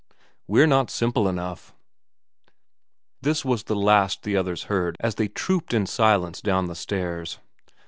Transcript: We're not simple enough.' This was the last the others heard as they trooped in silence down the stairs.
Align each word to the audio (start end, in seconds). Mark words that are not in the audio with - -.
We're 0.47 0.65
not 0.65 0.89
simple 0.89 1.27
enough.' 1.27 1.75
This 3.21 3.45
was 3.45 3.65
the 3.65 3.75
last 3.75 4.23
the 4.23 4.35
others 4.35 4.63
heard 4.63 4.97
as 4.99 5.13
they 5.13 5.27
trooped 5.27 5.75
in 5.75 5.85
silence 5.85 6.41
down 6.41 6.65
the 6.65 6.73
stairs. 6.73 7.37